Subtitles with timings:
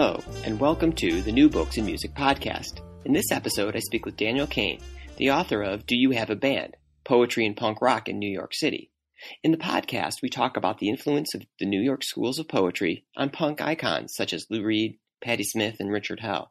[0.00, 2.80] Hello, and welcome to the New Books in Music podcast.
[3.04, 4.80] In this episode, I speak with Daniel Kane,
[5.18, 6.74] the author of Do You Have a Band?
[7.04, 8.90] Poetry and Punk Rock in New York City.
[9.44, 13.04] In the podcast, we talk about the influence of the New York schools of poetry
[13.14, 16.50] on punk icons such as Lou Reed, Patti Smith, and Richard Hell.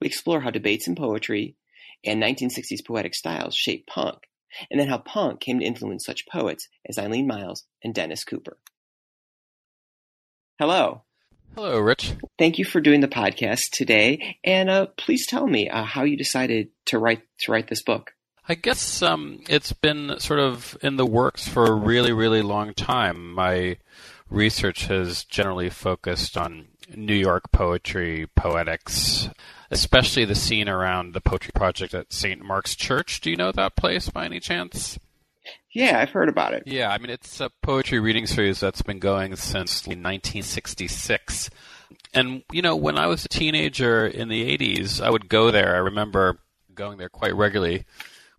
[0.00, 1.56] We explore how debates in poetry
[2.04, 4.18] and 1960s poetic styles shape punk,
[4.70, 8.58] and then how punk came to influence such poets as Eileen Myles and Dennis Cooper.
[10.60, 11.02] Hello.
[11.56, 12.12] Hello, Rich.
[12.38, 16.14] Thank you for doing the podcast today, and uh, please tell me uh, how you
[16.14, 18.12] decided to write to write this book.
[18.46, 22.74] I guess um, it's been sort of in the works for a really, really long
[22.74, 23.32] time.
[23.32, 23.78] My
[24.28, 29.30] research has generally focused on New York poetry, poetics,
[29.70, 32.42] especially the scene around the Poetry Project at St.
[32.42, 33.22] Mark's Church.
[33.22, 34.98] Do you know that place by any chance?
[35.76, 36.62] Yeah, I've heard about it.
[36.64, 41.50] Yeah, I mean, it's a poetry reading series that's been going since 1966.
[42.14, 45.74] And, you know, when I was a teenager in the 80s, I would go there.
[45.74, 46.38] I remember
[46.74, 47.84] going there quite regularly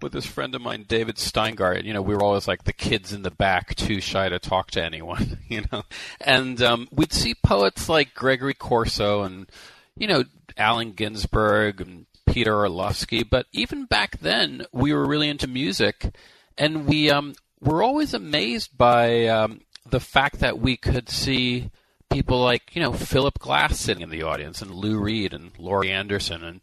[0.02, 1.84] with this friend of mine, David Steingart.
[1.84, 4.72] You know, we were always like the kids in the back, too shy to talk
[4.72, 5.84] to anyone, you know.
[6.20, 9.48] And um, we'd see poets like Gregory Corso and,
[9.96, 10.24] you know,
[10.58, 13.22] Allen Ginsberg and Peter Orlovsky.
[13.22, 16.16] But even back then, we were really into music
[16.58, 21.72] and we um, were always amazed by um, the fact that we could see
[22.10, 25.92] people like you know Philip Glass sitting in the audience and Lou Reed and Laurie
[25.92, 26.62] Anderson and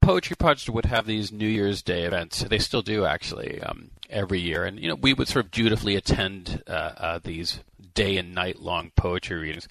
[0.00, 2.42] Poetry Project would have these New Year's Day events.
[2.42, 5.96] They still do actually um, every year, and you know we would sort of dutifully
[5.96, 7.60] attend uh, uh, these
[7.94, 9.68] day and night long poetry readings.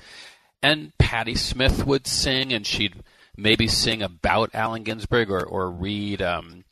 [0.61, 3.03] And Patti Smith would sing, and she'd
[3.37, 6.63] maybe sing about Allen Ginsberg or or read um,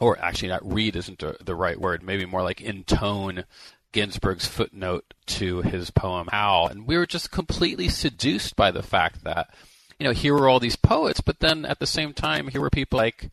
[0.00, 3.44] or actually not read isn't the right word, maybe more like intone
[3.92, 6.66] Ginsberg's footnote to his poem Howl.
[6.66, 9.54] And we were just completely seduced by the fact that,
[9.98, 12.70] you know, here were all these poets, but then at the same time, here were
[12.70, 13.30] people like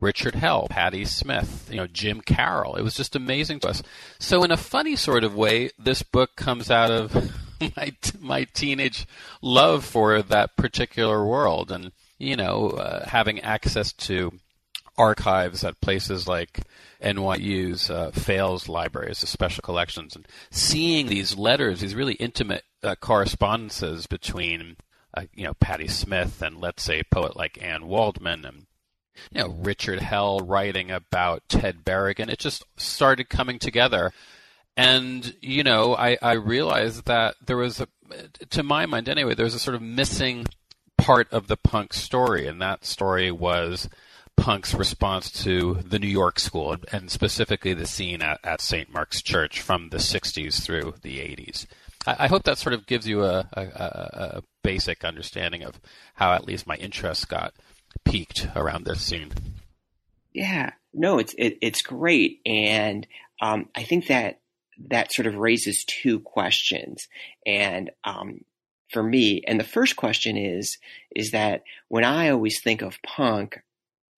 [0.00, 2.76] Richard Hell, Patti Smith, you know, Jim Carroll.
[2.76, 3.82] It was just amazing to us.
[4.18, 7.32] So in a funny sort of way, this book comes out of
[7.76, 9.06] my my teenage
[9.42, 14.32] love for that particular world and you know, uh, having access to
[14.96, 16.62] archives at places like
[17.02, 22.94] NYU's uh, Fales libraries, the special collections, and seeing these letters, these really intimate uh,
[22.96, 24.76] correspondences between,
[25.14, 28.66] uh, you know, Patti Smith and let's say a poet like Anne Waldman and
[29.32, 32.28] you know Richard Hell writing about Ted Berrigan.
[32.28, 34.12] It just started coming together,
[34.76, 37.88] and you know I, I realized that there was a,
[38.50, 40.46] to my mind anyway, there was a sort of missing
[40.98, 43.88] part of the punk story, and that story was
[44.36, 48.92] punk's response to the New York school, and specifically the scene at, at St.
[48.92, 51.66] Mark's Church from the 60s through the 80s.
[52.06, 55.78] I, I hope that sort of gives you a, a, a, basic understanding of
[56.14, 57.52] how at least my interest got
[58.04, 59.32] piqued around this scene.
[60.32, 63.06] Yeah, no, it's it, it's great, and
[63.40, 64.40] um, I think that
[64.88, 67.08] that sort of raises two questions,
[67.46, 68.40] and um,
[68.90, 70.78] for me, and the first question is
[71.14, 73.60] is that when I always think of punk,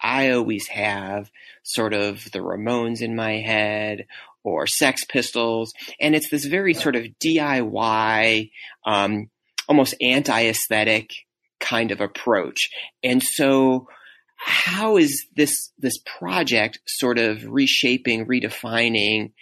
[0.00, 1.30] I always have
[1.62, 4.06] sort of the Ramones in my head
[4.44, 8.50] or Sex Pistols, and it's this very sort of DIY,
[8.84, 9.30] um,
[9.68, 11.12] almost anti-aesthetic
[11.58, 12.70] kind of approach.
[13.02, 13.88] And so,
[14.36, 19.32] how is this this project sort of reshaping, redefining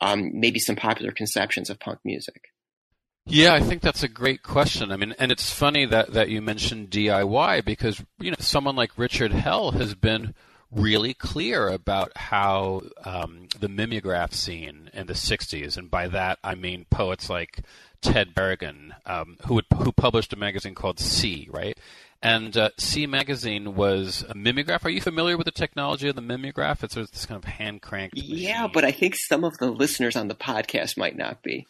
[0.00, 2.53] um, maybe some popular conceptions of punk music?
[3.26, 4.92] Yeah, I think that's a great question.
[4.92, 8.98] I mean, and it's funny that, that you mentioned DIY because, you know, someone like
[8.98, 10.34] Richard Hell has been
[10.70, 16.54] really clear about how um, the mimeograph scene in the 60s, and by that I
[16.54, 17.60] mean poets like
[18.02, 21.78] Ted Berrigan, um, who, would, who published a magazine called C, right?
[22.20, 24.84] And uh, C magazine was a mimeograph.
[24.84, 26.82] Are you familiar with the technology of the mimeograph?
[26.82, 28.16] It's sort of this kind of hand cranked.
[28.16, 31.66] Yeah, but I think some of the listeners on the podcast might not be.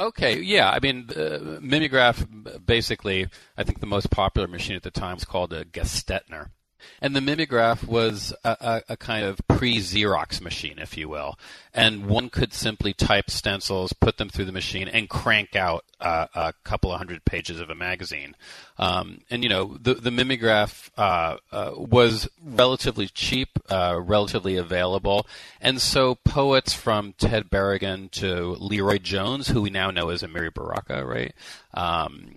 [0.00, 0.70] Okay, yeah.
[0.70, 2.26] I mean, uh, mimeograph
[2.64, 6.50] basically, I think the most popular machine at the time was called a Gestetner.
[7.00, 11.38] And the mimeograph was a, a, a kind of pre-Xerox machine, if you will.
[11.72, 16.26] And one could simply type stencils, put them through the machine, and crank out uh,
[16.34, 18.36] a couple of hundred pages of a magazine.
[18.78, 25.26] Um, and you know, the the mimeograph uh, uh, was relatively cheap, uh, relatively available,
[25.60, 30.52] and so poets from Ted Berrigan to LeRoi Jones, who we now know as Amiri
[30.52, 31.34] Baraka, right?
[31.72, 32.36] Um,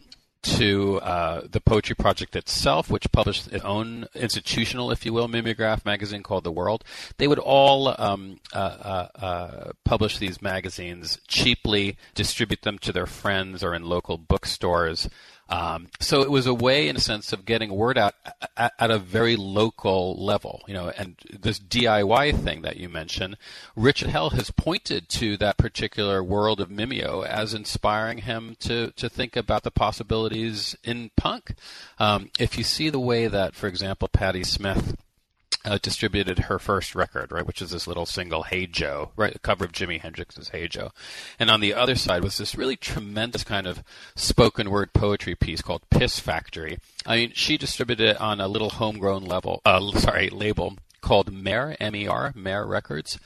[0.55, 5.85] to uh, the Poetry Project itself, which published its own institutional, if you will, mimeograph
[5.85, 6.83] magazine called The World.
[7.17, 13.05] They would all um, uh, uh, uh, publish these magazines cheaply, distribute them to their
[13.05, 15.09] friends or in local bookstores.
[15.49, 18.15] Um, so it was a way, in a sense, of getting word out
[18.57, 20.63] at, at, a very local level.
[20.67, 23.37] You know, and this DIY thing that you mentioned,
[23.75, 29.09] Richard Hell has pointed to that particular world of Mimeo as inspiring him to to
[29.09, 31.53] think about the possibilities in punk.
[31.97, 34.97] Um, if you see the way that, for example, Patti Smith
[35.65, 39.39] uh, distributed her first record, right, which is this little single "Hey Joe," right, the
[39.39, 40.91] cover of Jimi Hendrix's "Hey Joe,"
[41.39, 43.83] and on the other side was this really tremendous kind of
[44.15, 48.71] spoken word poetry piece called "Piss Factory." I mean, she distributed it on a little
[48.71, 53.19] homegrown level, uh, sorry, label called Mer M E R Mer Records.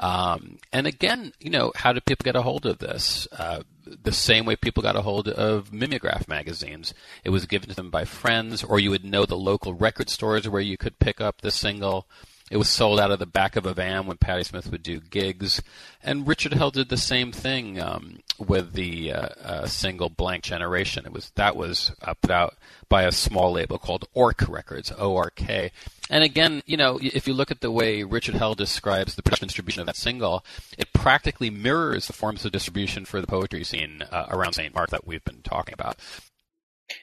[0.00, 3.28] Um, and again, you know, how did people get a hold of this?
[3.30, 6.94] Uh, the same way people got a hold of mimeograph magazines.
[7.22, 10.48] It was given to them by friends, or you would know the local record stores
[10.48, 12.08] where you could pick up the single.
[12.50, 14.98] It was sold out of the back of a van when Patti Smith would do
[14.98, 15.62] gigs,
[16.02, 21.06] and Richard Hell did the same thing um, with the uh, uh, single "Blank Generation."
[21.06, 22.56] It was that was uh, put out
[22.88, 25.70] by a small label called Ork Records, O-R-K.
[26.10, 29.46] And again, you know, if you look at the way Richard Hell describes the production
[29.46, 30.44] distribution of that single,
[30.76, 34.74] it practically mirrors the forms of distribution for the poetry scene uh, around St.
[34.74, 35.98] Mark that we've been talking about.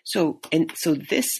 [0.03, 1.39] So, and so this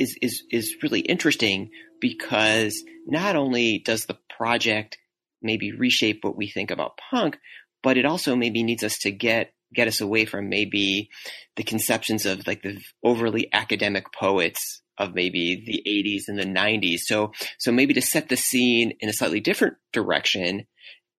[0.00, 1.70] is is is really interesting
[2.00, 4.98] because not only does the project
[5.42, 7.38] maybe reshape what we think about punk,
[7.82, 11.10] but it also maybe needs us to get get us away from maybe
[11.56, 17.00] the conceptions of like the overly academic poets of maybe the 80s and the 90s.
[17.00, 20.66] So so maybe to set the scene in a slightly different direction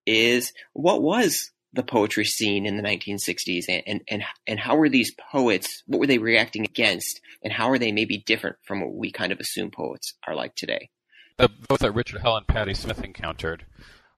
[0.06, 4.90] is what was the poetry scene in the 1960s and, and, and, and how were
[4.90, 8.94] these poets, what were they reacting against and how are they maybe different from what
[8.94, 10.90] we kind of assume poets are like today?
[11.38, 13.66] The both that Richard Hell and Patti Smith encountered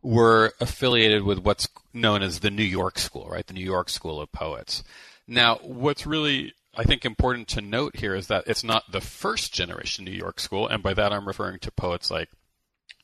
[0.02, 3.46] were affiliated with what's known as the New York School, right?
[3.46, 4.84] The New York School of Poets.
[5.28, 9.54] Now, what's really I think important to note here is that it's not the first
[9.54, 12.30] generation New York School, and by that I'm referring to poets like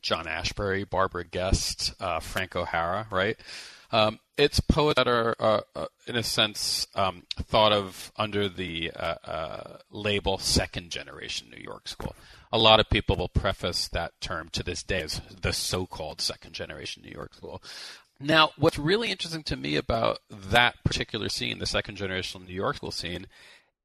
[0.01, 3.37] John Ashbery, Barbara Guest, uh, Frank O'Hara, right?
[3.91, 8.91] Um, it's poets that are, uh, uh, in a sense, um, thought of under the
[8.91, 12.15] uh, uh, label second generation New York School
[12.51, 16.53] a lot of people will preface that term to this day as the so-called second
[16.53, 17.61] generation New York school.
[18.19, 22.77] Now, what's really interesting to me about that particular scene, the second generation New York
[22.77, 23.27] school scene,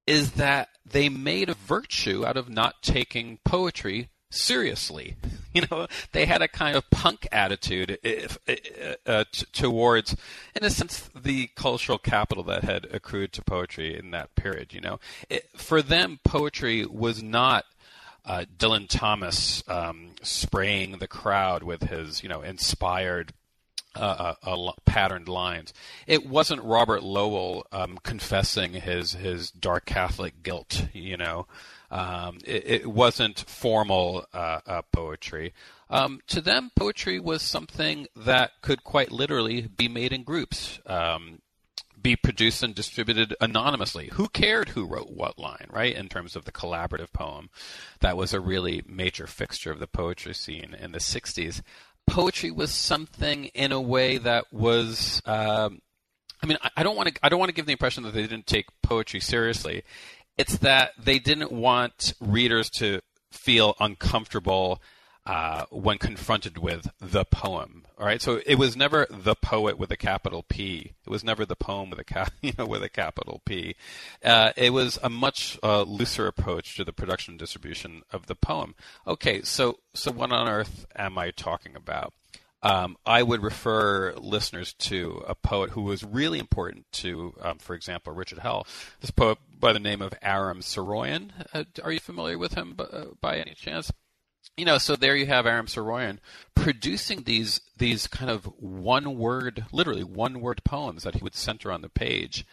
[0.06, 5.16] is that they made a virtue out of not taking poetry seriously.
[5.54, 8.38] You know, they had a kind of punk attitude if,
[9.06, 10.16] uh, t- towards,
[10.56, 14.74] in a sense, the cultural capital that had accrued to poetry in that period.
[14.74, 14.98] You know,
[15.30, 17.66] it, for them, poetry was not
[18.24, 23.32] uh, Dylan Thomas um, spraying the crowd with his, you know, inspired
[23.96, 25.72] uh, uh, uh, patterned lines.
[26.08, 30.88] It wasn't Robert Lowell um, confessing his his dark Catholic guilt.
[30.92, 31.46] You know,
[31.94, 35.54] um, it, it, wasn't formal uh, uh, poetry.
[35.88, 40.80] Um, to them, poetry was something that could quite literally be made in groups.
[40.86, 41.40] Um,
[42.02, 44.10] be produced and distributed anonymously.
[44.14, 45.94] Who cared who wrote what line, right?
[45.94, 47.48] In terms of the collaborative poem,
[48.00, 51.62] that was a really major fixture of the poetry scene in the 60s.
[52.08, 55.22] Poetry was something in a way that was.
[55.24, 55.80] Um,
[56.42, 57.24] I mean, I don't want to.
[57.24, 59.84] I don't want to give the impression that they didn't take poetry seriously.
[60.36, 63.00] It's that they didn't want readers to
[63.30, 64.80] feel uncomfortable
[65.26, 67.84] uh, when confronted with the poem.
[67.98, 70.92] All right, so it was never the poet with a capital P.
[71.06, 73.76] It was never the poem with a cap, you know, with a capital P.
[74.22, 78.34] Uh, it was a much uh, looser approach to the production and distribution of the
[78.34, 78.74] poem.
[79.06, 82.12] Okay, so so what on earth am I talking about?
[82.64, 87.74] Um, I would refer listeners to a poet who was really important to, um, for
[87.74, 88.66] example, Richard Hell.
[89.00, 91.30] This poet by the name of Aram Saroyan.
[91.52, 93.92] Uh, are you familiar with him by, uh, by any chance?
[94.56, 96.18] you know, so there you have Aram Saroyan
[96.54, 101.72] producing these these kind of one word, literally one word poems that he would center
[101.72, 102.46] on the page.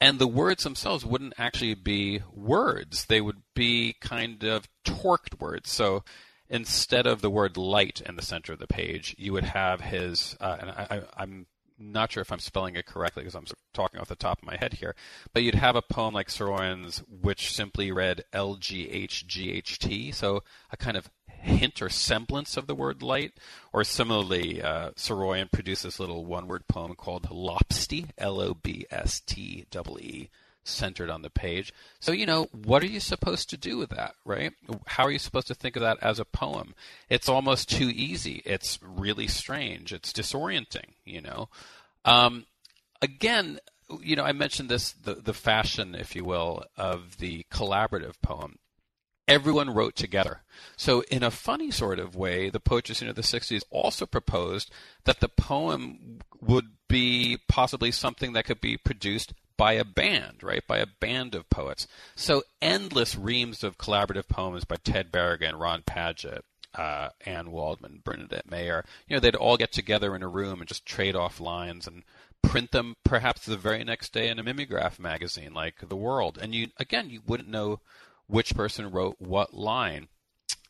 [0.00, 3.06] And the words themselves wouldn't actually be words.
[3.06, 5.70] They would be kind of torqued words.
[5.70, 6.04] So
[6.48, 10.36] instead of the word light in the center of the page, you would have his,
[10.40, 11.46] uh, and I, am
[11.78, 14.56] not sure if I'm spelling it correctly because I'm talking off the top of my
[14.56, 14.94] head here,
[15.32, 21.10] but you'd have a poem like Saroyan's, which simply read LGHGHT, so a kind of
[21.26, 23.32] hint or semblance of the word light.
[23.72, 29.20] Or similarly, uh, Saroyan produced little one word poem called Lobstee, L O B S
[29.20, 29.64] T E
[30.00, 30.30] E
[30.64, 31.72] centered on the page.
[32.00, 34.52] So, you know, what are you supposed to do with that, right?
[34.86, 36.74] How are you supposed to think of that as a poem?
[37.08, 38.42] It's almost too easy.
[38.44, 39.92] It's really strange.
[39.92, 41.48] It's disorienting, you know.
[42.04, 42.46] Um,
[43.02, 43.60] again,
[44.00, 48.58] you know, I mentioned this the, the fashion, if you will, of the collaborative poem.
[49.26, 50.42] Everyone wrote together.
[50.76, 54.70] So, in a funny sort of way, the poetry scene of the 60s also proposed
[55.04, 60.66] that the poem would be possibly something that could be produced by a band, right?
[60.66, 61.86] By a band of poets.
[62.16, 66.42] So endless reams of collaborative poems by Ted Berrigan, Ron Padgett,
[66.74, 68.84] uh, Anne Waldman, Bernadette Mayer.
[69.08, 72.02] You know, they'd all get together in a room and just trade off lines and
[72.42, 76.38] print them perhaps the very next day in a mimeograph magazine like The World.
[76.40, 77.80] And you again, you wouldn't know
[78.26, 80.08] which person wrote what line.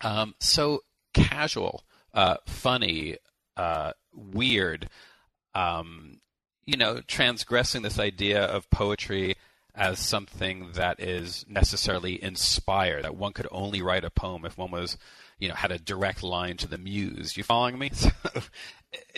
[0.01, 0.81] Um, so
[1.13, 3.17] casual, uh, funny,
[3.57, 4.89] uh, weird.
[5.55, 6.21] Um,
[6.67, 9.37] you know, transgressing this idea of poetry
[9.75, 14.71] as something that is necessarily inspired, that one could only write a poem if one
[14.71, 14.97] was,
[15.39, 17.37] you know, had a direct line to the muse.
[17.37, 17.91] You following me?
[18.05, 18.11] So,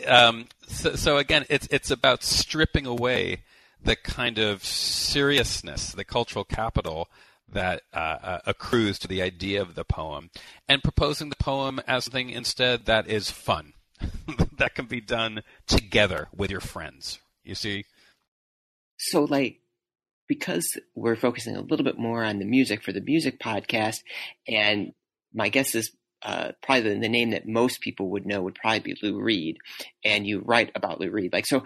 [0.06, 3.42] um, so, so again, it's it's about stripping away
[3.82, 7.08] the kind of seriousness, the cultural capital
[7.52, 10.30] that uh, uh, accrues to the idea of the poem,
[10.68, 13.74] and proposing the poem as something instead that is fun,
[14.56, 17.84] that can be done together with your friends, you see?
[18.98, 19.60] So, like,
[20.28, 23.98] because we're focusing a little bit more on the music for the music podcast,
[24.48, 24.92] and
[25.32, 28.80] my guess is uh, probably the, the, name that most people would know would probably
[28.80, 29.58] be Lou Reed,
[30.04, 31.32] and you write about Lou Reed.
[31.32, 31.62] Like, so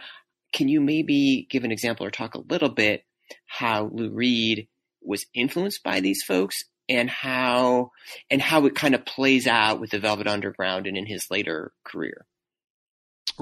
[0.53, 3.05] can you maybe give an example or talk a little bit
[3.47, 4.69] how Lou Reed
[5.01, 7.93] was influenced by these folks and how
[8.29, 11.73] and how it kind of plays out with the Velvet Underground and in his later
[11.85, 12.27] career?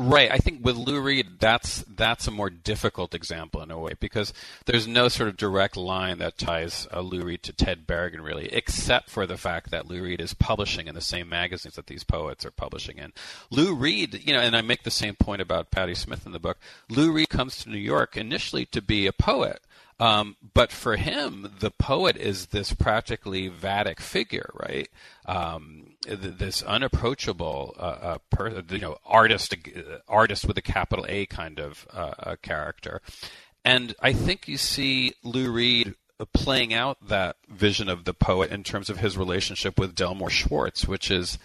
[0.01, 0.31] Right.
[0.31, 4.33] I think with Lou Reed, that's that's a more difficult example in a way because
[4.65, 8.47] there's no sort of direct line that ties uh, Lou Reed to Ted Berrigan really,
[8.53, 12.05] except for the fact that Lou Reed is publishing in the same magazines that these
[12.05, 13.13] poets are publishing in.
[13.51, 16.39] Lou Reed, you know, and I make the same point about Patti Smith in the
[16.39, 16.59] book.
[16.89, 19.63] Lou Reed comes to New York initially to be a poet.
[20.01, 24.89] Um, but for him, the poet is this practically Vatic figure, right?
[25.27, 29.55] Um, this unapproachable, uh, uh, per, you know, artist,
[30.07, 33.03] artist with a capital A kind of uh, character.
[33.65, 35.95] And I think you see Lou Reed
[36.33, 40.87] playing out that vision of the poet in terms of his relationship with Delmore Schwartz,
[40.87, 41.39] which is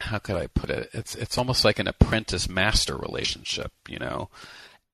[0.00, 0.90] how could I put it?
[0.92, 4.28] It's it's almost like an apprentice master relationship, you know.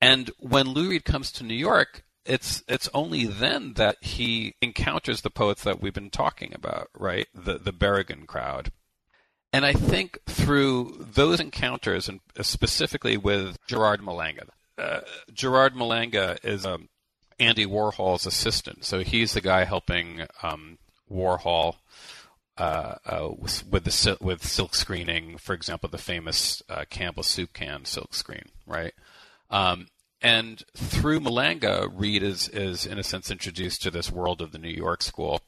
[0.00, 5.22] And when Lou Reed comes to New York, it's it's only then that he encounters
[5.22, 7.26] the poets that we've been talking about, right?
[7.34, 8.72] The the Berrigan crowd.
[9.52, 15.00] And I think through those encounters, and specifically with Gerard Malanga, uh,
[15.32, 16.90] Gerard Malanga is um,
[17.40, 20.76] Andy Warhol's assistant, so he's the guy helping um,
[21.10, 21.76] Warhol
[22.58, 27.84] uh, uh, with the with silk screening, for example, the famous uh, Campbell soup can
[27.84, 28.92] silk screen, right?
[29.50, 29.86] Um,
[30.20, 34.58] and through Malanga, Reed is, is in a sense introduced to this world of the
[34.58, 35.40] New York school.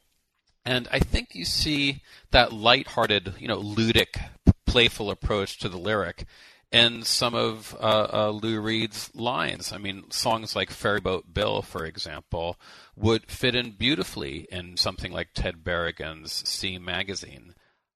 [0.63, 4.29] And I think you see that light-hearted, you know, ludic,
[4.65, 6.25] playful approach to the lyric
[6.71, 9.73] in some of uh, uh, Lou Reed's lines.
[9.73, 12.57] I mean, songs like Ferryboat Bill, for example,
[12.95, 17.55] would fit in beautifully in something like Ted Berrigan's C magazine.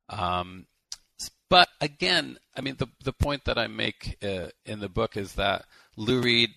[0.10, 0.66] Um,
[1.50, 5.34] but again, I mean, the the point that I make uh, in the book is
[5.34, 6.52] that Lou Reed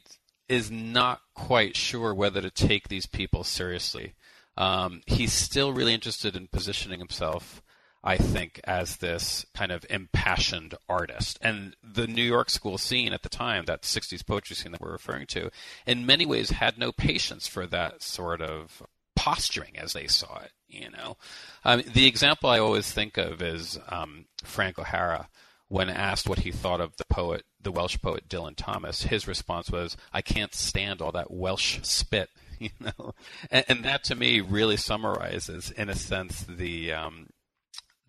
[0.49, 4.15] is not quite sure whether to take these people seriously.
[4.57, 7.63] Um, he's still really interested in positioning himself,
[8.03, 11.39] I think, as this kind of impassioned artist.
[11.43, 14.91] And the New York school scene at the time, that 60s poetry scene that we're
[14.91, 15.51] referring to,
[15.87, 18.83] in many ways had no patience for that sort of
[19.15, 20.53] posturing as they saw it.
[20.67, 21.17] You know,
[21.65, 25.29] um, the example I always think of is um, Frank O'Hara
[25.69, 29.71] when asked what he thought of the poet, the Welsh poet Dylan Thomas, his response
[29.71, 33.15] was, "I can't stand all that Welsh spit." You know,
[33.53, 37.29] and, and that to me really summarizes, in a sense, the um,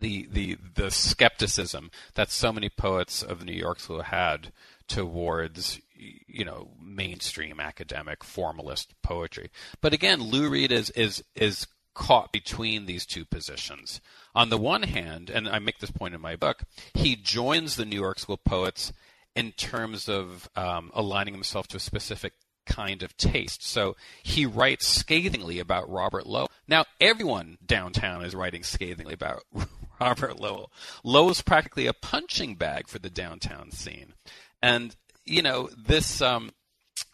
[0.00, 4.52] the the the skepticism that so many poets of New York School had
[4.88, 9.50] towards you know mainstream academic formalist poetry.
[9.80, 11.66] But again, Lou Reed is is is
[12.00, 14.00] caught between these two positions.
[14.34, 16.62] On the one hand, and I make this point in my book,
[16.94, 18.90] he joins the New York School poets
[19.36, 22.32] in terms of um, aligning himself to a specific
[22.64, 23.62] kind of taste.
[23.66, 26.50] So he writes scathingly about Robert Lowell.
[26.66, 29.42] Now, everyone downtown is writing scathingly about
[30.00, 30.72] Robert Lowell.
[31.04, 34.14] Lowell's practically a punching bag for the downtown scene.
[34.62, 36.22] And, you know, this.
[36.22, 36.52] Um,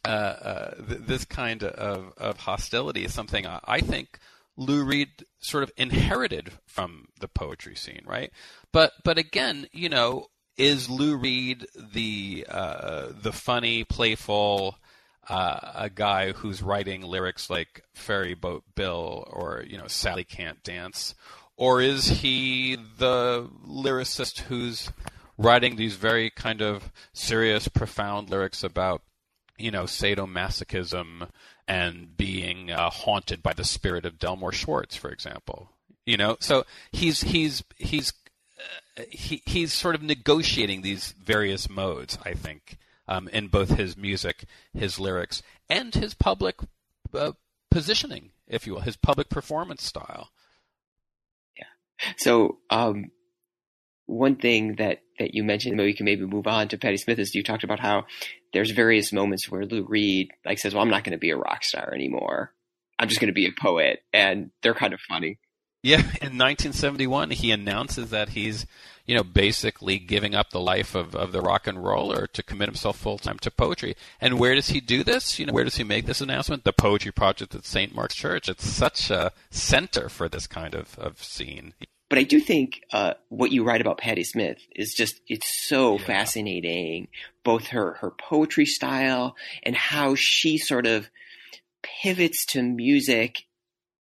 [0.05, 4.21] uh, uh, th- this kind of, of hostility is something I, I think
[4.57, 5.09] Lou Reed
[5.39, 8.33] sort of inherited from the poetry scene, right?
[8.73, 14.79] But but again, you know, is Lou Reed the uh, the funny, playful
[15.29, 20.63] uh, a guy who's writing lyrics like "Ferry Boat Bill" or you know "Sally Can't
[20.63, 21.15] Dance,"
[21.57, 24.91] or is he the lyricist who's
[25.39, 29.03] writing these very kind of serious, profound lyrics about
[29.59, 31.29] you know sadomasochism
[31.69, 35.71] and being uh, haunted by the spirit of Delmore Schwartz, for example?
[36.05, 38.13] You know, so he's he's he's
[38.97, 43.97] uh, he, he's sort of negotiating these various modes, I think, um, in both his
[43.97, 46.57] music, his lyrics, and his public
[47.13, 47.33] uh,
[47.71, 50.31] positioning, if you will, his public performance style.
[51.57, 51.65] Yeah.
[52.17, 53.11] So, um,
[54.07, 57.19] one thing that, that you mentioned, maybe we can maybe move on to Patti Smith,
[57.19, 58.07] is you talked about how
[58.53, 61.37] there's various moments where Lou Reed like says, "Well, I'm not going to be a
[61.37, 62.53] rock star anymore.
[62.99, 65.39] I'm just going to be a poet," and they're kind of funny.
[65.87, 68.67] Yeah, in 1971, he announces that he's,
[69.05, 72.69] you know, basically giving up the life of, of the rock and roller to commit
[72.69, 73.95] himself full time to poetry.
[74.21, 75.39] And where does he do this?
[75.39, 76.65] You know, where does he make this announcement?
[76.65, 77.95] The Poetry Project at St.
[77.95, 78.49] Mark's Church.
[78.49, 81.75] It's such a center for this kind of, of scene.
[82.09, 85.99] But I do think uh, what you write about Patti Smith is just it's so
[85.99, 86.05] yeah.
[86.05, 87.09] fascinating,
[87.45, 91.09] both her her poetry style and how she sort of
[91.83, 93.45] pivots to music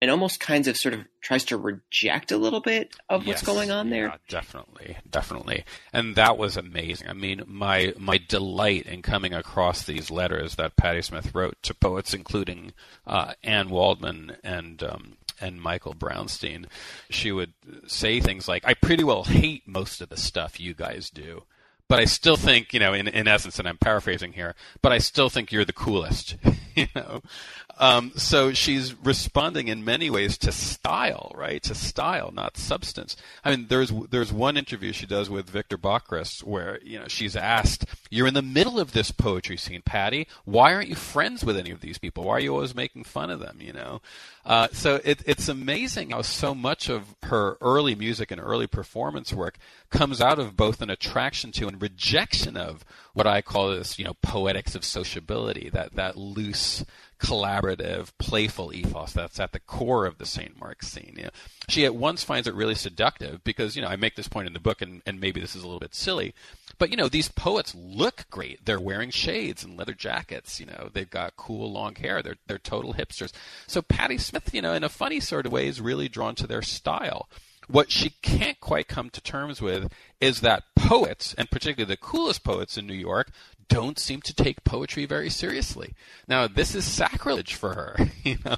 [0.02, 3.42] and almost kinds of sort of tries to reject a little bit of yes, what's
[3.42, 4.06] going on there.
[4.06, 7.08] Yeah, definitely, definitely, and that was amazing.
[7.08, 11.74] I mean, my my delight in coming across these letters that Patti Smith wrote to
[11.74, 12.72] poets, including
[13.06, 14.82] uh, Anne Waldman and.
[14.82, 16.66] Um, and Michael Brownstein,
[17.10, 17.52] she would
[17.86, 21.44] say things like, "I pretty well hate most of the stuff you guys do,
[21.88, 24.98] but I still think, you know, in in essence, and I'm paraphrasing here, but I
[24.98, 26.36] still think you're the coolest."
[26.74, 27.22] you know,
[27.78, 31.62] um, so she's responding in many ways to style, right?
[31.64, 33.16] To style, not substance.
[33.44, 37.36] I mean, there's there's one interview she does with Victor Bockris where you know she's
[37.36, 40.26] asked, "You're in the middle of this poetry scene, Patti.
[40.44, 42.24] Why aren't you friends with any of these people?
[42.24, 44.00] Why are you always making fun of them?" You know,
[44.46, 49.34] uh, so it, it's amazing how so much of her early music and early performance
[49.34, 49.58] work
[49.90, 54.04] comes out of both an attraction to and rejection of what I call this, you
[54.04, 56.84] know, poetics of sociability, that that loose
[57.18, 60.58] collaborative, playful ethos that's at the core of the St.
[60.60, 61.14] Mark's scene.
[61.16, 61.30] You know,
[61.68, 64.52] she at once finds it really seductive because, you know, I make this point in
[64.52, 66.34] the book, and, and maybe this is a little bit silly,
[66.78, 68.64] but, you know, these poets look great.
[68.64, 70.60] They're wearing shades and leather jackets.
[70.60, 72.22] You know, they've got cool long hair.
[72.22, 73.32] They're, they're total hipsters.
[73.66, 76.46] So Patti Smith, you know, in a funny sort of way, is really drawn to
[76.46, 77.28] their style.
[77.68, 82.44] What she can't quite come to terms with is that poets, and particularly the coolest
[82.44, 83.30] poets in New York,
[83.68, 85.94] don't seem to take poetry very seriously.
[86.28, 88.56] Now, this is sacrilege for her, you know,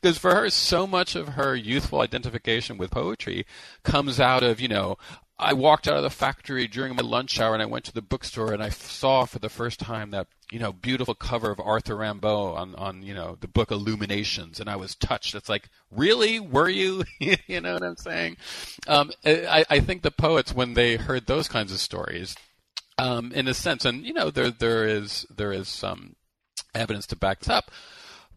[0.00, 3.46] because for her, so much of her youthful identification with poetry
[3.82, 4.96] comes out of, you know,
[5.40, 8.02] I walked out of the factory during my lunch hour and I went to the
[8.02, 11.94] bookstore and I saw for the first time that you know beautiful cover of Arthur
[11.94, 15.36] Rimbaud on on you know the book Illuminations and I was touched.
[15.36, 17.04] It's like really were you?
[17.20, 18.36] you know what I'm saying?
[18.88, 22.34] Um, I, I think the poets when they heard those kinds of stories
[22.98, 26.16] um, in a sense, and you know there there is there is some
[26.74, 27.70] evidence to back this up.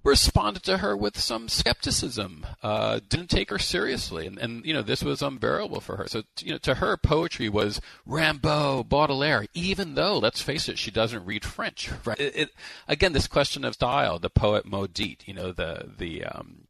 [0.03, 4.81] Responded to her with some skepticism, uh, didn't take her seriously, and, and you know
[4.81, 6.07] this was unbearable for her.
[6.07, 10.89] So you know to her poetry was Rimbaud, Baudelaire, even though let's face it, she
[10.89, 11.91] doesn't read French.
[12.03, 12.19] Right?
[12.19, 12.49] It, it,
[12.87, 16.67] again, this question of style, the poet maudit, you know the the um,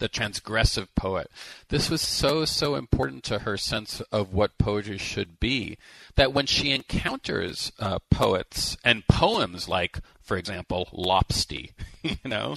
[0.00, 1.30] the transgressive poet.
[1.68, 5.78] This was so, so important to her sense of what poetry should be
[6.16, 12.56] that when she encounters uh, poets and poems like, for example, Lobstee, you know,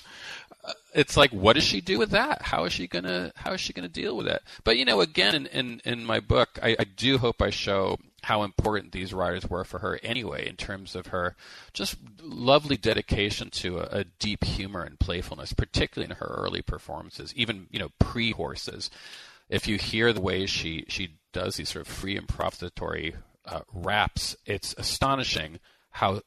[0.66, 2.42] uh, it's like, what does she do with that?
[2.42, 4.42] How is she gonna, how is she gonna deal with it?
[4.64, 8.00] But you know, again, in in, in my book, I, I do hope I show
[8.24, 11.36] how important these writers were for her anyway, in terms of her
[11.74, 17.34] just lovely dedication to a, a deep humor and playfulness, particularly in her early performances,
[17.36, 18.90] even you know pre horses.
[19.50, 24.38] If you hear the way she she does these sort of free improvisatory uh, raps,
[24.46, 25.60] it's astonishing
[25.92, 26.22] how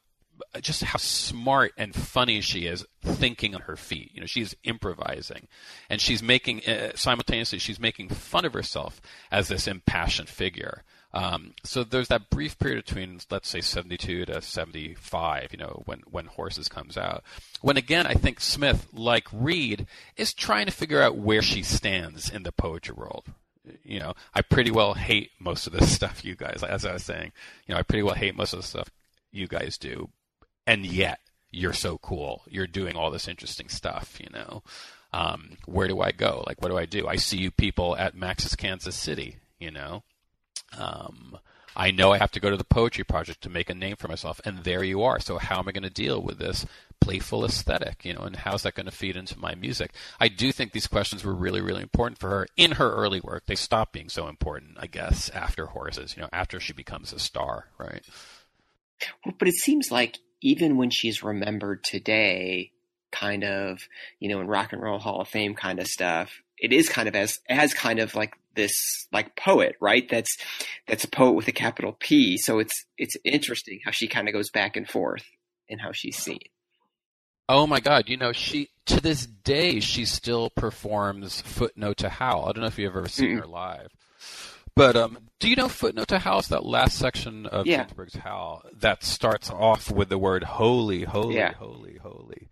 [0.61, 4.11] just how smart and funny she is thinking on her feet.
[4.13, 5.49] You know, she's improvising,
[5.89, 10.85] and she's making uh, simultaneously she's making fun of herself as this impassioned figure.
[11.17, 16.01] Um, so there's that brief period between, let's say, 72 to 75, you know, when,
[16.11, 17.25] when Horses comes out.
[17.63, 19.87] When again, I think Smith, like Reed,
[20.19, 23.25] is trying to figure out where she stands in the poetry world.
[23.83, 27.05] You know, I pretty well hate most of this stuff you guys, as I was
[27.05, 27.33] saying,
[27.67, 28.91] you know, I pretty well hate most of the stuff
[29.33, 30.11] you guys do,
[30.67, 32.43] and yet you're so cool.
[32.47, 34.63] You're doing all this interesting stuff, you know.
[35.15, 36.45] Um, where do I go?
[36.47, 37.09] Like, what do I do?
[37.09, 40.03] I see you people at Max's Kansas City, you know.
[40.79, 41.39] Um,
[41.77, 44.09] I know I have to go to the poetry project to make a name for
[44.09, 45.21] myself, and there you are.
[45.21, 46.65] So how am I going to deal with this
[47.01, 49.93] playful aesthetic, you know, and how's that going to feed into my music?
[50.19, 53.45] I do think these questions were really, really important for her in her early work.
[53.47, 57.19] They stopped being so important, I guess, after Horses, you know, after she becomes a
[57.19, 58.03] star, right?
[59.39, 62.73] But it seems like even when she's remembered today,
[63.13, 63.81] kind of,
[64.19, 67.09] you know, in Rock and Roll Hall of Fame kind of stuff, it is kind
[67.09, 70.09] of as as kind of like this like poet, right?
[70.09, 70.37] That's
[70.89, 72.37] that's a poet with a capital P.
[72.39, 75.25] So it's it's interesting how she kind of goes back and forth
[75.69, 76.41] in how she's seen.
[77.49, 78.09] Oh my God!
[78.09, 82.67] You know, she to this day she still performs "Footnote to Howl." I don't know
[82.67, 83.41] if you've ever seen mm-hmm.
[83.41, 83.89] her live,
[84.75, 86.43] but um, do you know "Footnote to Howl"?
[86.43, 87.85] That last section of yeah.
[87.85, 91.53] Ginsberg's Howl that starts off with the word "holy, holy, yeah.
[91.53, 92.49] holy, holy"?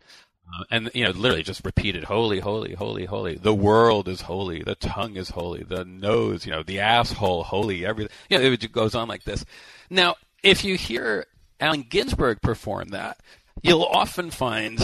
[0.47, 4.63] Uh, and you know, literally just repeated, "Holy, holy, holy, holy." The world is holy.
[4.63, 5.63] The tongue is holy.
[5.63, 7.85] The nose, you know, the asshole, holy.
[7.87, 8.15] Everything.
[8.29, 9.45] You know, it goes on like this.
[9.91, 11.27] Now, if you hear
[11.61, 13.19] Allen Ginsberg perform that,
[13.63, 14.79] you'll often find,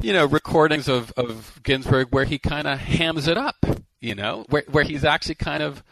[0.00, 3.56] you know, recordings of of Ginsberg where he kind of hams it up.
[4.00, 5.82] You know, where where he's actually kind of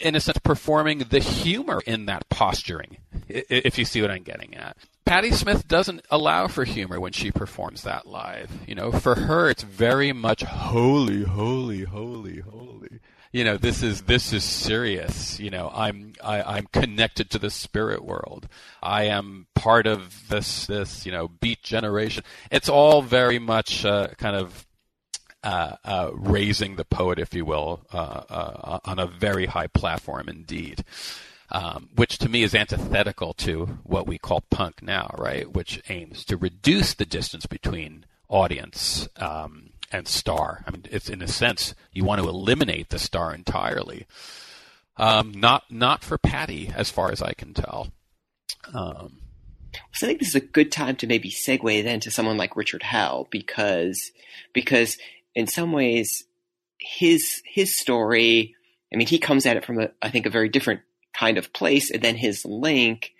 [0.00, 2.96] in a sense, performing the humor in that posturing,
[3.28, 4.76] if you see what I'm getting at.
[5.04, 8.50] Patti Smith doesn't allow for humor when she performs that live.
[8.66, 13.00] You know, for her, it's very much holy, holy, holy, holy.
[13.32, 15.40] You know, this is this is serious.
[15.40, 18.48] You know, I'm I, I'm connected to the spirit world.
[18.82, 22.24] I am part of this this you know beat generation.
[22.50, 24.66] It's all very much uh, kind of
[25.42, 30.28] uh, uh, raising the poet, if you will, uh, uh, on a very high platform
[30.28, 30.84] indeed
[31.52, 35.52] um, which to me is antithetical to what we call punk now, right?
[35.52, 40.64] Which aims to reduce the distance between audience um, and star.
[40.66, 44.06] I mean, it's in a sense you want to eliminate the star entirely.
[44.96, 47.92] Um, not not for Patti, as far as I can tell.
[48.72, 49.20] Um,
[49.92, 52.56] so I think this is a good time to maybe segue then to someone like
[52.56, 54.10] Richard Hell because
[54.54, 54.96] because
[55.34, 56.24] in some ways
[56.78, 58.54] his his story.
[58.92, 60.80] I mean, he comes at it from a I think a very different
[61.22, 61.90] kind of place.
[61.90, 63.12] And then his link,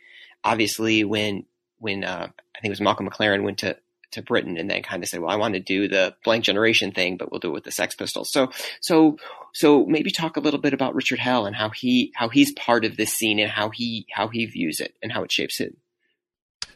[0.43, 1.45] obviously, when
[1.79, 3.77] when uh, I think it was Malcolm McLaren went to
[4.13, 6.93] to Britain and then kind of said, "Well, I want to do the blank generation
[6.93, 9.17] thing, but we'll do it with the Sex Pistols." So, so,
[9.55, 12.85] so maybe talk a little bit about Richard Hell and how he how he's part
[12.85, 15.77] of this scene and how he how he views it and how it shapes him.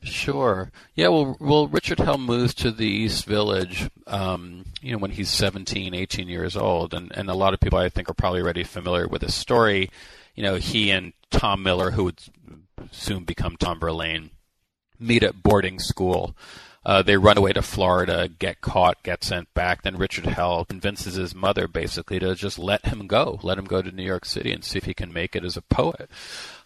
[0.03, 0.71] Sure.
[0.95, 1.09] Yeah.
[1.09, 5.95] Well, well, Richard Hell moves to the East Village, um, you know, when he's 17,
[5.95, 9.09] 18 years old, and and a lot of people I think are probably already familiar
[9.09, 9.91] with his story
[10.37, 12.21] you know, he and Tom Miller, who would
[12.93, 14.31] soon become Tom Verlaine,
[14.99, 16.37] meet at boarding school.
[16.85, 19.83] Uh, they run away to Florida, get caught, get sent back.
[19.83, 23.83] Then Richard Hell convinces his mother basically to just let him go, let him go
[23.83, 26.09] to New York City and see if he can make it as a poet.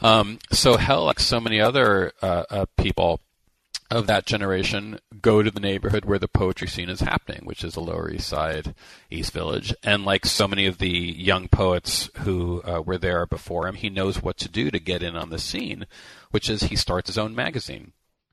[0.00, 3.20] Um, so Hell, like so many other uh, uh, people,
[3.90, 7.74] of that generation go to the neighborhood where the poetry scene is happening, which is
[7.74, 8.74] the Lower East Side,
[9.10, 9.74] East Village.
[9.82, 13.90] And like so many of the young poets who uh, were there before him, he
[13.90, 15.86] knows what to do to get in on the scene,
[16.30, 17.92] which is he starts his own magazine.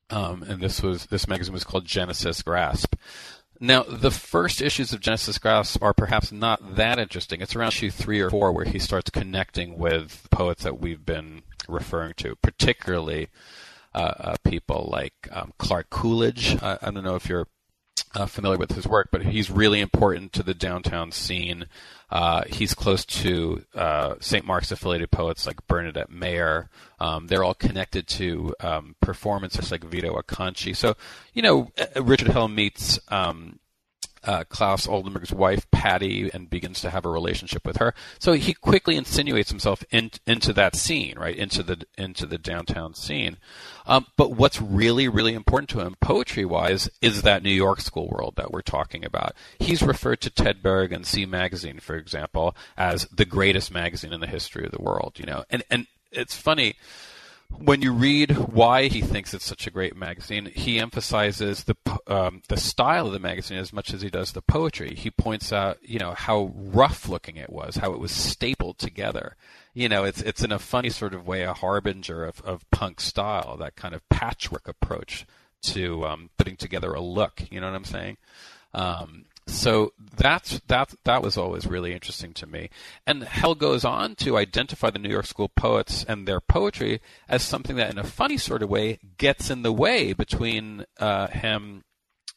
[0.10, 2.96] Um, and this was this magazine was called Genesis Grasp.
[3.60, 7.41] Now, the first issues of Genesis Grasp are perhaps not that interesting.
[7.41, 11.41] It's around issue three or four where he starts connecting with poets that we've been
[11.67, 13.30] referring to, particularly
[13.97, 16.62] uh, uh, people like um, Clark Coolidge.
[16.62, 17.47] I, I, don't know if you're
[18.13, 21.65] uh, familiar with his work, but he's really important to the downtown scene.
[22.12, 24.45] Uh, he's close to uh, St.
[24.45, 26.69] Mark's affiliated poets like Bernadette Mayer.
[26.99, 30.75] Um, they're all connected to um, performances like Vito Acconci.
[30.75, 30.95] So,
[31.33, 33.57] you know, Richard Hell meets um,
[34.23, 37.93] uh, Claes Oldenburg's wife, Patty, and begins to have a relationship with her.
[38.19, 42.93] So he quickly insinuates himself in, into that scene, right, into the into the downtown
[42.93, 43.38] scene.
[43.86, 48.36] Um, but what's really, really important to him, poetry-wise, is that New York school world
[48.36, 49.34] that we're talking about.
[49.60, 54.19] He's referred to Ted Berg and C Magazine, for example, as the greatest magazine in
[54.19, 55.17] the history of the world.
[55.17, 56.75] You know, and and it's funny
[57.49, 61.75] when you read why he thinks it's such a great magazine, he emphasizes the
[62.07, 64.93] um, the style of the magazine as much as he does the poetry.
[64.95, 69.36] He points out, you know, how rough looking it was, how it was stapled together.
[69.73, 73.01] You know, it's it's in a funny sort of way a harbinger of, of punk
[73.01, 75.25] style, that kind of patchwork approach
[75.63, 77.41] to um, putting together a look.
[77.51, 78.17] You know what I'm saying?
[78.73, 82.69] Um, so that's that that was always really interesting to me.
[83.05, 87.43] And Hell goes on to identify the New York School poets and their poetry as
[87.43, 91.83] something that, in a funny sort of way, gets in the way between uh, him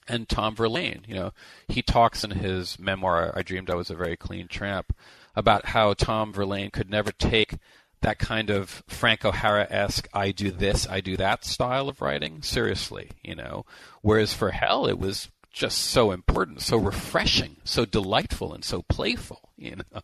[0.09, 1.05] and Tom Verlaine.
[1.07, 1.33] You know,
[1.69, 4.95] he talks in his memoir, "I Dreamed I Was a Very Clean Tramp,"
[5.35, 7.59] about how Tom Verlaine could never take
[8.03, 12.41] that kind of Frank O'Hara esque I do this, I do that style of writing
[12.41, 13.67] seriously, you know.
[14.01, 19.51] Whereas for Hell it was just so important, so refreshing, so delightful, and so playful,
[19.57, 20.01] you know.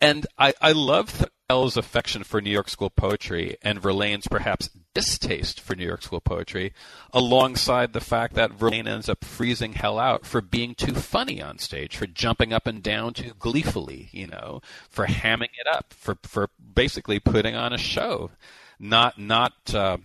[0.00, 5.60] And I, I love Hell's affection for New York School poetry and Verlaine's perhaps distaste
[5.60, 6.74] for New York School poetry,
[7.12, 11.58] alongside the fact that Verlaine ends up freezing Hell out for being too funny on
[11.58, 16.18] stage, for jumping up and down too gleefully, you know, for hamming it up, for
[16.22, 18.30] for basically putting on a show,
[18.78, 19.52] not not.
[19.74, 19.98] Uh,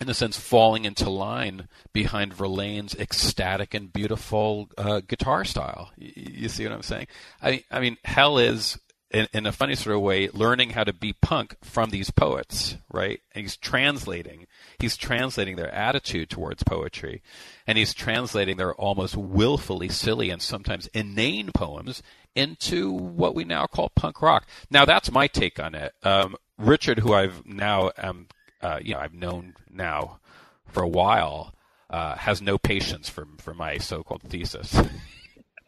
[0.00, 5.90] in a sense, falling into line behind Verlaine's ecstatic and beautiful uh, guitar style.
[5.96, 7.06] You, see what I'm saying?
[7.42, 8.78] I, I mean, Hell is,
[9.10, 12.76] in, in, a funny sort of way, learning how to be punk from these poets,
[12.92, 13.20] right?
[13.34, 14.46] And he's translating.
[14.78, 17.22] He's translating their attitude towards poetry,
[17.66, 22.02] and he's translating their almost willfully silly and sometimes inane poems
[22.34, 24.46] into what we now call punk rock.
[24.70, 25.94] Now, that's my take on it.
[26.02, 28.28] Um, Richard, who I've now am
[28.62, 30.20] uh, you know I've known now
[30.66, 31.54] for a while
[31.90, 34.80] uh, has no patience for for my so-called thesis.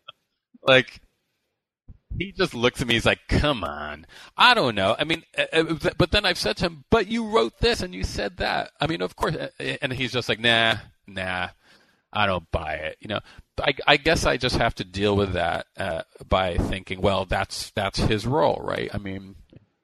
[0.63, 1.01] like
[2.19, 2.95] he just looks at me.
[2.95, 6.57] He's like, "Come on, I don't know." I mean, uh, uh, but then I've said
[6.59, 9.49] to him, "But you wrote this and you said that." I mean, of course, uh,
[9.61, 11.51] and he's just like, "Nah, nah,
[12.13, 13.21] I don't buy it." You know,
[13.61, 17.71] I, I guess I just have to deal with that uh, by thinking, well, that's
[17.71, 18.91] that's his role, right?
[18.93, 19.37] I mean,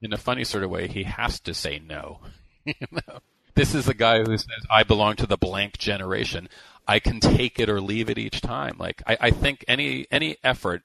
[0.02, 2.20] in a funny sort of way, he has to say no.
[2.64, 3.18] You know?
[3.54, 6.48] This is a guy who says, I belong to the blank generation.
[6.86, 8.76] I can take it or leave it each time.
[8.78, 10.82] Like I, I think any any effort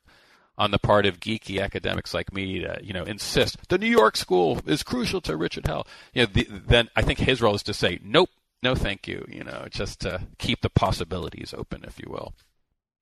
[0.57, 4.17] on the part of geeky academics like me to, you know, insist the New York
[4.17, 5.87] school is crucial to Richard Hell.
[6.13, 8.29] You know, the, then I think his role is to say, nope,
[8.61, 9.25] no, thank you.
[9.29, 12.33] You know, just to keep the possibilities open, if you will.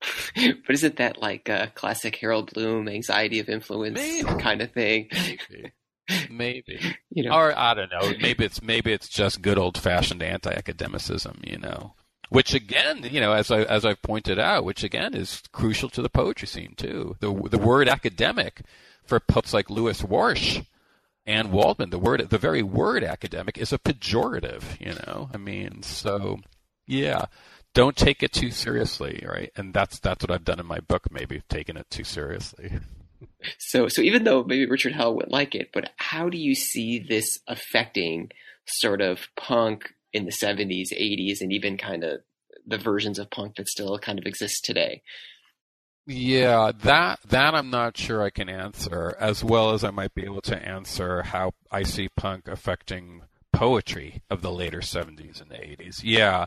[0.34, 4.40] but isn't that like a classic Harold Bloom anxiety of influence Maybe.
[4.40, 5.08] kind of thing?
[5.12, 5.72] Maybe.
[6.30, 6.96] Maybe.
[7.10, 7.34] you know.
[7.34, 8.12] Or I don't know.
[8.20, 11.94] Maybe it's maybe it's just good old fashioned anti academicism, you know.
[12.30, 16.02] Which again, you know, as I as I've pointed out, which again is crucial to
[16.02, 17.16] the poetry scene too.
[17.20, 18.62] The the word academic
[19.04, 20.64] for poets like Lewis Warsh
[21.26, 25.30] and Waldman, the word the very word academic is a pejorative, you know.
[25.32, 26.40] I mean, so
[26.86, 27.26] yeah.
[27.74, 29.52] Don't take it too seriously, right?
[29.54, 32.72] And that's that's what I've done in my book, maybe taken it too seriously.
[33.58, 36.98] So, so even though maybe Richard Hell would like it, but how do you see
[36.98, 38.30] this affecting
[38.66, 42.20] sort of punk in the 70s, 80s, and even kind of
[42.66, 45.02] the versions of punk that still kind of exist today?
[46.06, 50.24] Yeah, that that I'm not sure I can answer as well as I might be
[50.24, 56.00] able to answer how I see punk affecting poetry of the later 70s and 80s.
[56.02, 56.46] Yeah.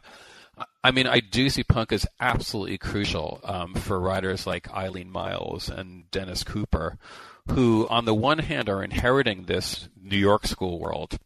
[0.84, 5.70] I mean, I do see punk as absolutely crucial um, for writers like Eileen Myles
[5.70, 6.98] and Dennis Cooper,
[7.50, 11.18] who, on the one hand, are inheriting this New York school world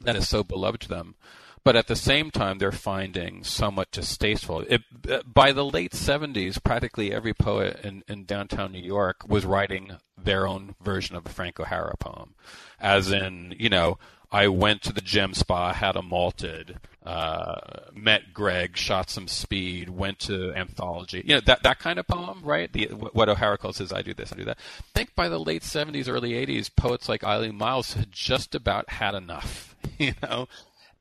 [0.00, 1.16] that is so beloved to them,
[1.64, 4.64] but at the same time, they're finding somewhat distasteful.
[4.68, 4.82] It,
[5.26, 10.46] by the late 70s, practically every poet in, in downtown New York was writing their
[10.46, 12.34] own version of a Frank O'Hara poem,
[12.80, 13.98] as in, you know,
[14.30, 16.78] I went to the gem spa, had a malted,
[17.08, 17.56] uh,
[17.94, 21.22] met Greg, shot some speed, went to anthology.
[21.24, 22.70] You know that that kind of poem, right?
[22.70, 25.38] The, what O'Hara calls his "I do this, I do that." I think by the
[25.38, 29.74] late '70s, early '80s, poets like Eileen Myles had just about had enough.
[29.98, 30.46] You know,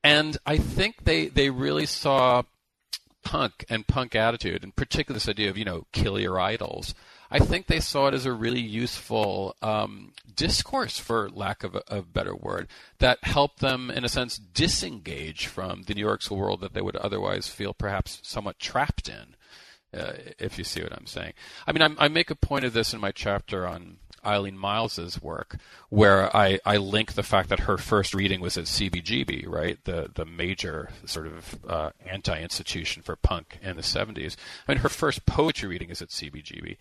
[0.04, 2.44] and I think they they really saw
[3.24, 6.96] punk and punk attitude, and particularly this idea of you know kill your idols
[7.30, 11.84] I think they saw it as a really useful um, discourse, for lack of a,
[11.88, 12.68] a, better word,
[13.00, 16.96] that helped them, in a sense, disengage from the New York's world that they would
[16.96, 19.36] otherwise feel perhaps somewhat trapped in,
[20.00, 21.34] uh, if you see what I'm saying.
[21.66, 25.22] I mean, I'm, i make a point of this in my chapter on Eileen Myles's
[25.22, 25.58] work,
[25.90, 30.10] where I, I link the fact that her first reading was at CBGB, right, the
[30.14, 34.36] the major sort of uh, anti-institution for punk in the 70s.
[34.68, 36.78] I mean, her first poetry reading is at CBGB.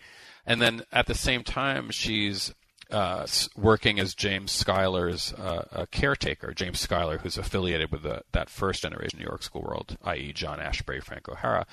[0.46, 2.54] And then at the same time, she's
[2.90, 8.82] uh, working as James Schuyler's uh, caretaker, James Schuyler, who's affiliated with the, that first
[8.82, 11.66] generation New York School World, i.e., John Ashbery, Frank O'Hara.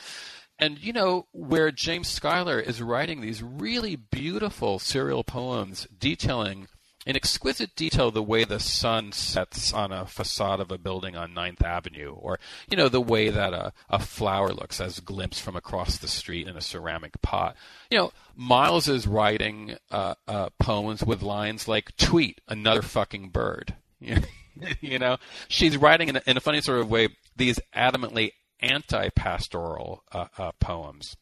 [0.59, 6.67] And, you know, where James Schuyler is writing these really beautiful serial poems detailing
[7.06, 11.34] in exquisite detail the way the sun sets on a facade of a building on
[11.34, 12.39] Ninth Avenue, or
[12.70, 16.48] you know the way that a, a flower looks as glimpsed from across the street
[16.48, 17.56] in a ceramic pot.
[17.89, 23.76] You know, Myles is writing uh, uh, poems with lines like "tweet another fucking bird."
[24.00, 30.04] you know, she's writing in a, in a funny sort of way these adamantly anti-pastoral
[30.13, 31.18] uh, uh poems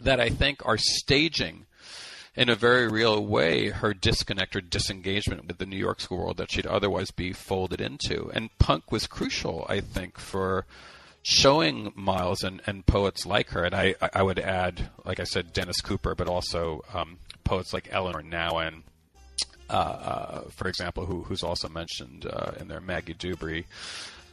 [0.00, 1.66] that I think are staging
[2.36, 6.36] in a very real way her disconnect or disengagement with the New York school world
[6.36, 8.30] that she'd otherwise be folded into.
[8.32, 10.64] And punk was crucial, I think, for
[11.22, 13.64] showing Myles and, and poets like her.
[13.64, 17.88] And I, I would add, like I said, Dennis Cooper, but also um, poets like
[17.90, 18.82] Elinor Nauen.
[19.68, 23.64] Uh, uh, for example, who, who's also mentioned uh, in there, Maggie Dubris.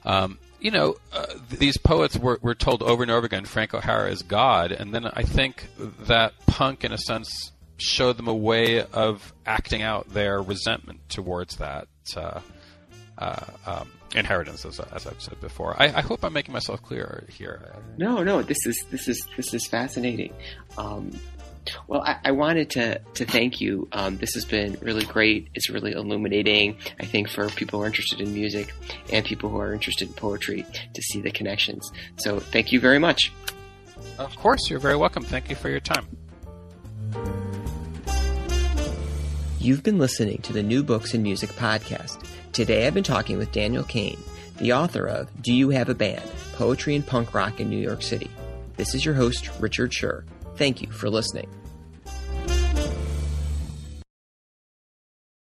[0.03, 4.09] Um, you know, uh, these poets were, were told over and over again Frank O'Hara
[4.09, 5.67] is God, and then I think
[6.07, 11.57] that punk, in a sense, show them a way of acting out their resentment towards
[11.57, 12.39] that uh,
[13.17, 15.75] uh, um, inheritance, as, as, I've said before.
[15.81, 17.73] I, I, hope I'm making myself clear here.
[17.97, 20.33] No, no, this is this is this is fascinating.
[20.77, 21.11] Um,
[21.87, 23.87] well, I, I, wanted to to thank you.
[23.91, 25.49] Um, this has been really great.
[25.55, 26.77] It's really illuminating.
[26.99, 28.73] I think for people who are interested in music
[29.11, 31.91] and people who are interested in poetry to see the connections.
[32.17, 33.31] So, thank you very much.
[34.17, 35.23] Of course, you're very welcome.
[35.23, 36.07] Thank you for your time.
[39.59, 42.23] You've been listening to the New Books in Music podcast.
[42.53, 44.19] Today I've been talking with Daniel Kane,
[44.57, 46.21] the author of Do You Have a Band?
[46.53, 48.29] Poetry and Punk Rock in New York City.
[48.75, 50.23] This is your host, Richard Scher.
[50.57, 51.49] Thank you for listening.